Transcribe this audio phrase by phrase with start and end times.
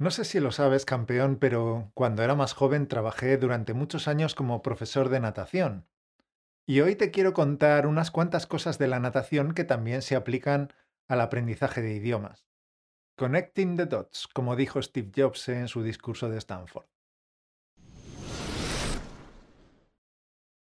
[0.00, 4.34] No sé si lo sabes, campeón, pero cuando era más joven trabajé durante muchos años
[4.34, 5.86] como profesor de natación.
[6.66, 10.72] Y hoy te quiero contar unas cuantas cosas de la natación que también se aplican
[11.06, 12.48] al aprendizaje de idiomas.
[13.18, 16.86] Connecting the dots, como dijo Steve Jobs en su discurso de Stanford.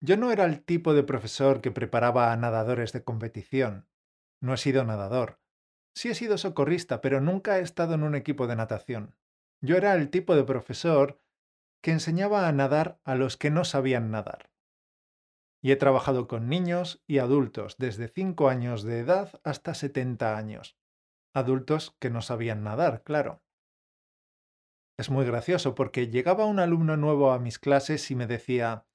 [0.00, 3.86] Yo no era el tipo de profesor que preparaba a nadadores de competición.
[4.40, 5.39] No he sido nadador.
[5.94, 9.16] Sí he sido socorrista, pero nunca he estado en un equipo de natación.
[9.60, 11.20] Yo era el tipo de profesor
[11.82, 14.50] que enseñaba a nadar a los que no sabían nadar.
[15.62, 20.78] Y he trabajado con niños y adultos desde 5 años de edad hasta 70 años.
[21.34, 23.42] Adultos que no sabían nadar, claro.
[24.98, 28.86] Es muy gracioso porque llegaba un alumno nuevo a mis clases y me decía,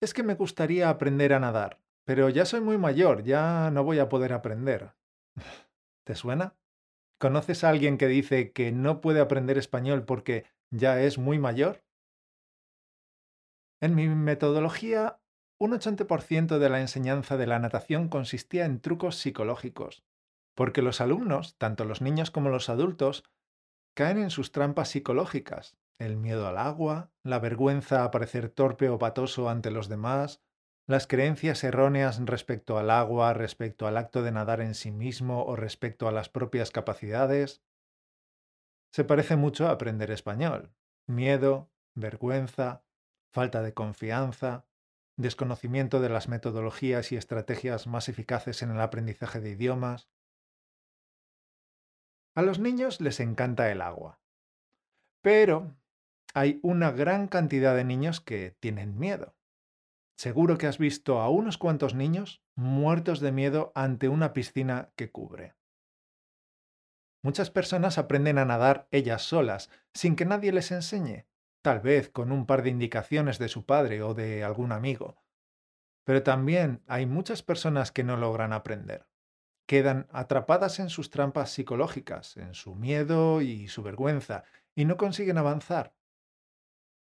[0.00, 3.98] es que me gustaría aprender a nadar, pero ya soy muy mayor, ya no voy
[3.98, 4.94] a poder aprender.
[6.08, 6.56] ¿Te suena?
[7.20, 11.84] ¿Conoces a alguien que dice que no puede aprender español porque ya es muy mayor?
[13.82, 15.20] En mi metodología,
[15.60, 20.02] un 80% de la enseñanza de la natación consistía en trucos psicológicos,
[20.54, 23.24] porque los alumnos, tanto los niños como los adultos,
[23.94, 28.98] caen en sus trampas psicológicas, el miedo al agua, la vergüenza a parecer torpe o
[28.98, 30.42] patoso ante los demás,
[30.88, 35.54] las creencias erróneas respecto al agua, respecto al acto de nadar en sí mismo o
[35.54, 37.62] respecto a las propias capacidades.
[38.90, 40.72] Se parece mucho a aprender español.
[41.06, 42.84] Miedo, vergüenza,
[43.30, 44.64] falta de confianza,
[45.18, 50.08] desconocimiento de las metodologías y estrategias más eficaces en el aprendizaje de idiomas.
[52.34, 54.22] A los niños les encanta el agua.
[55.20, 55.76] Pero
[56.32, 59.37] hay una gran cantidad de niños que tienen miedo.
[60.18, 65.12] Seguro que has visto a unos cuantos niños muertos de miedo ante una piscina que
[65.12, 65.54] cubre.
[67.22, 71.28] Muchas personas aprenden a nadar ellas solas, sin que nadie les enseñe,
[71.62, 75.22] tal vez con un par de indicaciones de su padre o de algún amigo.
[76.02, 79.06] Pero también hay muchas personas que no logran aprender.
[79.68, 84.42] Quedan atrapadas en sus trampas psicológicas, en su miedo y su vergüenza,
[84.74, 85.94] y no consiguen avanzar.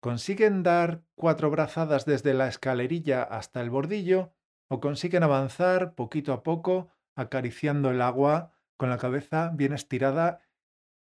[0.00, 4.32] ¿Consiguen dar cuatro brazadas desde la escalerilla hasta el bordillo
[4.68, 10.40] o consiguen avanzar poquito a poco acariciando el agua con la cabeza bien estirada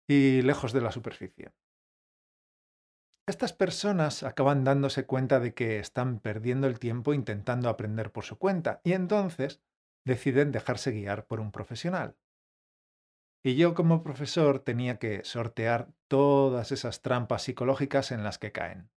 [0.07, 1.51] y lejos de la superficie?
[3.28, 8.38] Estas personas acaban dándose cuenta de que están perdiendo el tiempo intentando aprender por su
[8.38, 9.62] cuenta y entonces
[10.06, 12.16] deciden dejarse guiar por un profesional.
[13.45, 18.89] Y yo como profesor tenía que sortear todas esas trampas psicológicas en las que caen.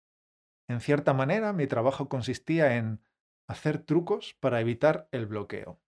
[0.68, 3.02] En cierta manera, mi trabajo consistía en
[3.46, 5.82] hacer trucos para evitar el bloqueo.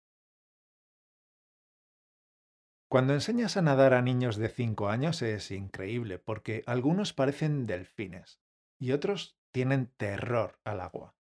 [2.91, 8.43] Cuando enseñas a nadar a niños de 5 años es increíble porque algunos parecen delfines
[8.79, 11.15] y otros tienen terror al agua.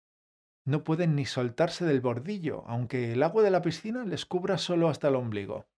[0.64, 4.88] No pueden ni soltarse del bordillo, aunque el agua de la piscina les cubra solo
[4.88, 5.68] hasta el ombligo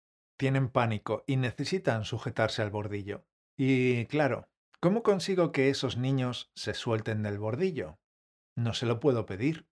[0.41, 3.27] tienen pánico y necesitan sujetarse al bordillo.
[3.59, 4.49] Y claro,
[4.81, 7.99] ¿cómo consigo que esos niños se suelten del bordillo?
[8.56, 9.69] No se lo puedo pedir.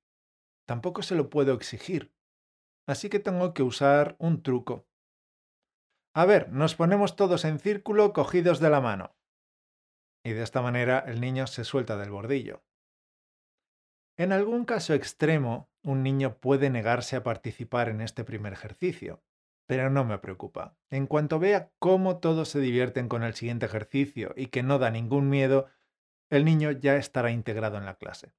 [0.66, 2.12] Tampoco se lo puedo exigir.
[2.86, 4.86] Así que tengo que usar un truco.
[6.12, 9.16] A ver, nos ponemos todos en círculo cogidos de la mano.
[10.22, 12.62] Y de esta manera el niño se suelta del bordillo.
[14.18, 19.22] En algún caso extremo, un niño puede negarse a participar en este primer ejercicio,
[19.68, 20.78] pero no me preocupa.
[20.88, 24.90] En cuanto vea cómo todos se divierten con el siguiente ejercicio y que no da
[24.90, 25.66] ningún miedo,
[26.30, 28.32] el niño ya estará integrado en la clase.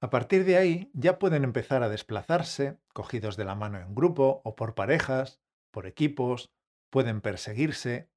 [0.00, 4.42] A partir de ahí ya pueden empezar a desplazarse, cogidos de la mano en grupo
[4.44, 5.40] o por parejas,
[5.72, 6.52] por equipos,
[6.88, 8.08] pueden perseguirse,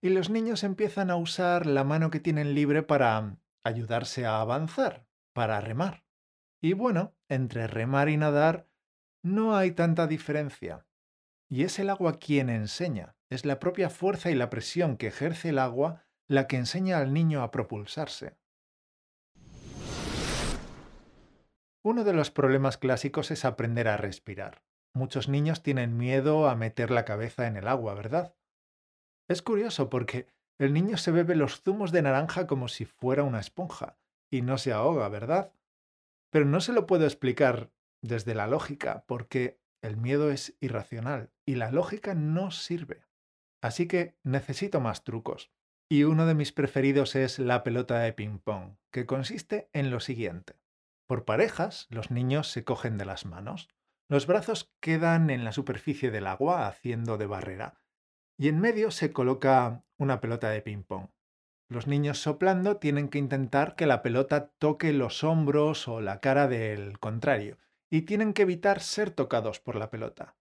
[0.00, 5.06] y los niños empiezan a usar la mano que tienen libre para ayudarse a avanzar,
[5.34, 6.04] para remar.
[6.62, 8.66] Y bueno, entre remar y nadar
[9.22, 10.87] no hay tanta diferencia.
[11.50, 15.48] Y es el agua quien enseña, es la propia fuerza y la presión que ejerce
[15.48, 18.36] el agua la que enseña al niño a propulsarse.
[21.82, 24.62] Uno de los problemas clásicos es aprender a respirar.
[24.94, 28.34] Muchos niños tienen miedo a meter la cabeza en el agua, ¿verdad?
[29.26, 30.26] Es curioso porque
[30.58, 33.96] el niño se bebe los zumos de naranja como si fuera una esponja
[34.30, 35.52] y no se ahoga, ¿verdad?
[36.30, 37.70] Pero no se lo puedo explicar
[38.02, 43.06] desde la lógica porque el miedo es irracional y la lógica no sirve.
[43.62, 45.50] Así que necesito más trucos.
[45.90, 50.54] Y uno de mis preferidos es la pelota de ping-pong, que consiste en lo siguiente.
[51.06, 53.68] Por parejas, los niños se cogen de las manos,
[54.10, 57.80] los brazos quedan en la superficie del agua haciendo de barrera,
[58.38, 61.08] y en medio se coloca una pelota de ping-pong.
[61.70, 66.48] Los niños soplando tienen que intentar que la pelota toque los hombros o la cara
[66.48, 67.58] del contrario
[67.90, 70.36] y tienen que evitar ser tocados por la pelota.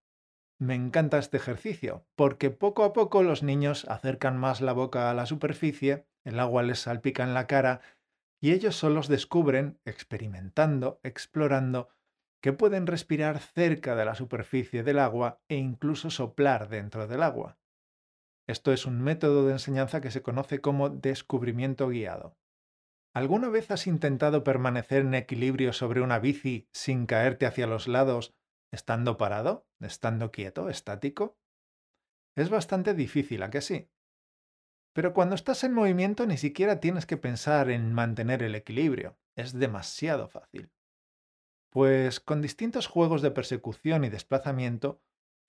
[0.60, 5.14] Me encanta este ejercicio porque poco a poco los niños acercan más la boca a
[5.14, 7.82] la superficie, el agua les salpica en la cara
[8.40, 11.90] y ellos solos descubren, experimentando, explorando,
[12.42, 17.58] que pueden respirar cerca de la superficie del agua e incluso soplar dentro del agua.
[18.48, 22.38] Esto es un método de enseñanza que se conoce como descubrimiento guiado.
[23.18, 28.36] ¿Alguna vez has intentado permanecer en equilibrio sobre una bici sin caerte hacia los lados,
[28.72, 31.36] estando parado, estando quieto, estático?
[32.36, 33.90] Es bastante difícil, ¿a que sí?
[34.94, 39.18] Pero cuando estás en movimiento ni siquiera tienes que pensar en mantener el equilibrio.
[39.36, 40.72] Es demasiado fácil.
[41.72, 45.02] Pues con distintos juegos de persecución y desplazamiento,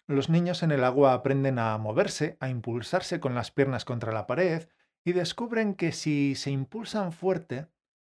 [0.06, 4.26] los niños en el agua aprenden a moverse, a impulsarse con las piernas contra la
[4.26, 4.70] pared
[5.08, 7.66] y descubren que si se impulsan fuerte,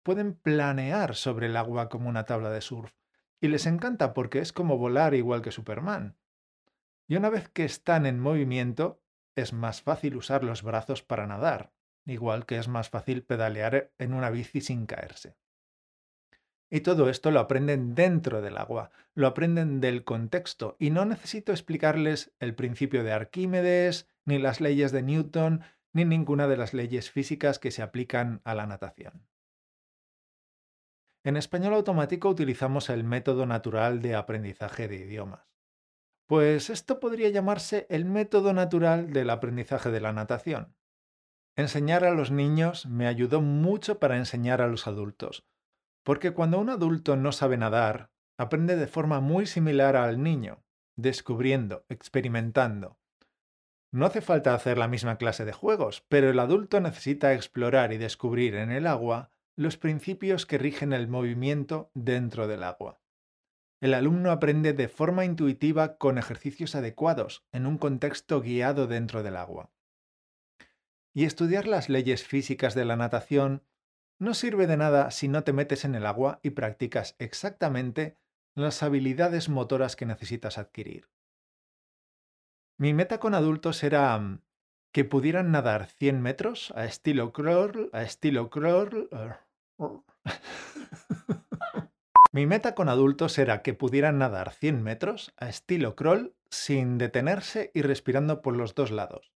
[0.03, 2.93] pueden planear sobre el agua como una tabla de surf.
[3.41, 6.17] Y les encanta porque es como volar igual que Superman.
[7.07, 9.01] Y una vez que están en movimiento,
[9.37, 11.73] es más fácil usar los brazos para nadar,
[12.07, 15.37] igual que es más fácil pedalear en una bici sin caerse.
[16.71, 21.53] Y todo esto lo aprenden dentro del agua, lo aprenden del contexto, y no necesito
[21.53, 27.11] explicarles el principio de Arquímedes, ni las leyes de Newton, ni ninguna de las leyes
[27.11, 29.27] físicas que se aplican a la natación.
[31.23, 35.51] En español automático utilizamos el método natural de aprendizaje de idiomas.
[36.27, 40.77] Pues esto podría llamarse el método natural del aprendizaje de la natación.
[41.57, 45.45] Enseñar a los niños me ayudó mucho para enseñar a los adultos,
[46.05, 50.63] porque cuando un adulto no sabe nadar, aprende de forma muy similar al niño,
[50.97, 53.00] descubriendo, experimentando.
[53.93, 57.99] No hace falta hacer la misma clase de juegos, pero el adulto necesita explorar y
[57.99, 63.01] descubrir en el agua los principios que rigen el movimiento dentro del agua.
[63.81, 69.37] El alumno aprende de forma intuitiva con ejercicios adecuados, en un contexto guiado dentro del
[69.37, 69.71] agua.
[71.13, 73.65] Y estudiar las leyes físicas de la natación
[74.19, 78.19] no sirve de nada si no te metes en el agua y practicas exactamente
[78.55, 81.09] las habilidades motoras que necesitas adquirir.
[82.81, 84.41] Mi meta con adultos era mm,
[84.91, 89.11] que pudieran nadar 100 metros a estilo crawl, a estilo crawl.
[92.33, 97.71] Mi meta con adultos era que pudieran nadar 100 metros a estilo crawl sin detenerse
[97.75, 99.31] y respirando por los dos lados.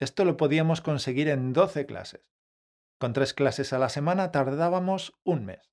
[0.00, 2.32] Esto lo podíamos conseguir en 12 clases.
[2.98, 5.70] Con tres clases a la semana tardábamos un mes.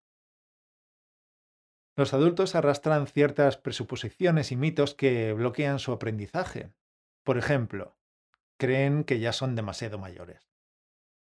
[1.98, 6.74] Los adultos arrastran ciertas presuposiciones y mitos que bloquean su aprendizaje.
[7.24, 7.98] Por ejemplo,
[8.58, 10.50] creen que ya son demasiado mayores.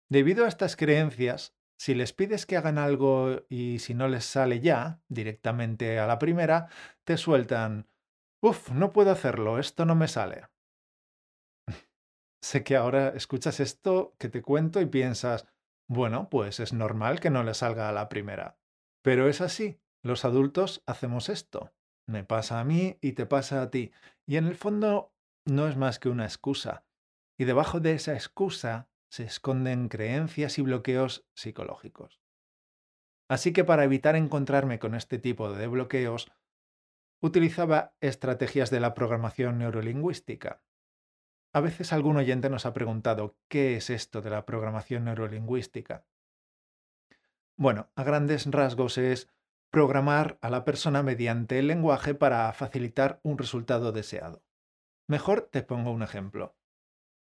[0.09, 4.61] Debido a estas creencias, si les pides que hagan algo y si no les sale
[4.61, 6.69] ya, directamente a la primera,
[7.05, 7.89] te sueltan,
[8.43, 10.47] Uf, no puedo hacerlo, esto no me sale.
[12.43, 15.47] sé que ahora escuchas esto que te cuento y piensas,
[15.89, 18.59] bueno, pues es normal que no le salga a la primera.
[19.03, 21.73] Pero es así, los adultos hacemos esto.
[22.07, 23.93] Me pasa a mí y te pasa a ti.
[24.27, 25.13] Y en el fondo
[25.45, 26.85] no es más que una excusa.
[27.39, 32.21] Y debajo de esa excusa se esconden creencias y bloqueos psicológicos.
[33.29, 36.31] Así que para evitar encontrarme con este tipo de bloqueos,
[37.21, 40.63] utilizaba estrategias de la programación neurolingüística.
[41.53, 46.07] A veces algún oyente nos ha preguntado ¿qué es esto de la programación neurolingüística?
[47.57, 49.29] Bueno, a grandes rasgos es
[49.71, 54.43] programar a la persona mediante el lenguaje para facilitar un resultado deseado.
[55.09, 56.57] Mejor te pongo un ejemplo.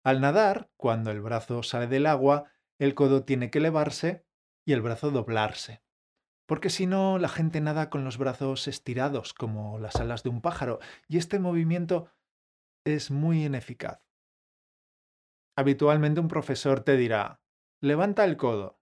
[0.04, 4.25] Al nadar, cuando el brazo sale del agua, el codo tiene que elevarse
[4.66, 5.84] y el brazo doblarse.
[6.46, 10.42] Porque si no, la gente nada con los brazos estirados, como las alas de un
[10.42, 12.12] pájaro, y este movimiento
[12.86, 14.02] es muy ineficaz.
[15.56, 17.42] Habitualmente un profesor te dirá,
[17.80, 18.82] levanta el codo.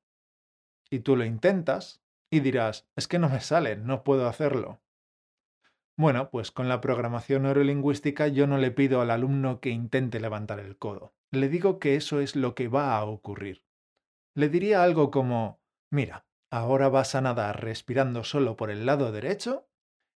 [0.89, 2.00] Y tú lo intentas
[2.31, 4.81] y dirás, es que no me sale, no puedo hacerlo.
[5.97, 10.59] Bueno, pues con la programación neurolingüística yo no le pido al alumno que intente levantar
[10.59, 11.13] el codo.
[11.31, 13.65] Le digo que eso es lo que va a ocurrir.
[14.33, 15.61] Le diría algo como,
[15.91, 19.69] mira, ahora vas a nadar respirando solo por el lado derecho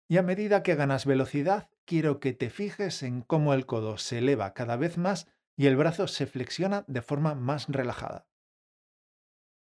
[0.07, 4.19] y a medida que ganas velocidad quiero que te fijes en cómo el codo se
[4.19, 5.27] eleva cada vez más
[5.57, 8.27] y el brazo se flexiona de forma más relajada.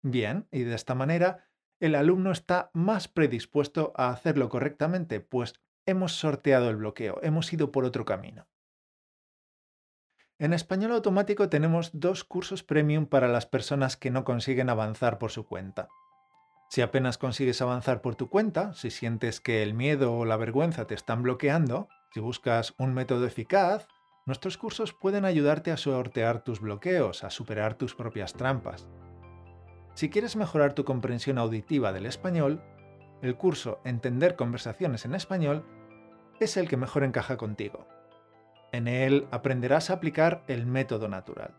[0.02, 1.47] Bien, y de esta manera
[1.80, 5.54] el alumno está más predispuesto a hacerlo correctamente, pues
[5.86, 8.46] hemos sorteado el bloqueo, hemos ido por otro camino.
[10.38, 15.32] En español automático tenemos dos cursos premium para las personas que no consiguen avanzar por
[15.32, 15.88] su cuenta.
[16.70, 20.86] Si apenas consigues avanzar por tu cuenta, si sientes que el miedo o la vergüenza
[20.86, 23.88] te están bloqueando, si buscas un método eficaz,
[24.26, 28.86] nuestros cursos pueden ayudarte a sortear tus bloqueos, a superar tus propias trampas.
[29.98, 32.62] Si quieres mejorar tu comprensión auditiva del español,
[33.20, 35.66] el curso Entender conversaciones en español
[36.38, 37.88] es el que mejor encaja contigo.
[38.70, 41.56] En él aprenderás a aplicar el método natural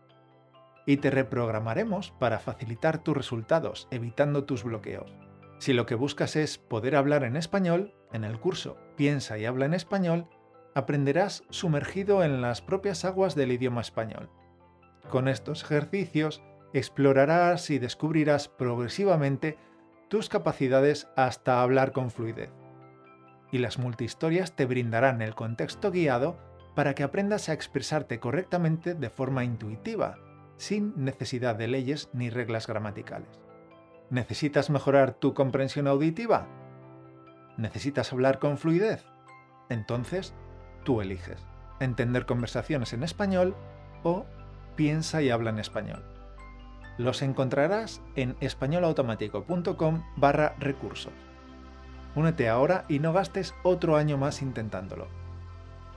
[0.86, 5.14] y te reprogramaremos para facilitar tus resultados, evitando tus bloqueos.
[5.58, 9.66] Si lo que buscas es poder hablar en español, en el curso Piensa y habla
[9.66, 10.30] en español,
[10.74, 14.30] aprenderás sumergido en las propias aguas del idioma español.
[15.10, 16.42] Con estos ejercicios
[16.72, 19.58] explorarás y descubrirás progresivamente
[20.08, 22.50] tus capacidades hasta hablar con fluidez.
[23.52, 26.36] Y las multihistorias te brindarán el contexto guiado
[26.74, 30.18] para que aprendas a expresarte correctamente de forma intuitiva,
[30.56, 33.40] sin necesidad de leyes ni reglas gramaticales.
[34.10, 36.48] ¿Necesitas mejorar tu comprensión auditiva?
[37.56, 39.04] ¿Necesitas hablar con fluidez?
[39.68, 40.34] Entonces,
[40.84, 41.46] tú eliges.
[41.80, 43.56] Entender conversaciones en español
[44.02, 44.26] o
[44.76, 46.19] piensa y habla en español.
[47.00, 51.14] Los encontrarás en españolautomático.com barra recursos.
[52.14, 55.08] Únete ahora y no gastes otro año más intentándolo.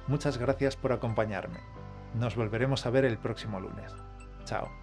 [0.08, 1.60] Muchas gracias por acompañarme.
[2.14, 3.94] Nos volveremos a ver el próximo lunes.
[4.46, 4.83] Chao.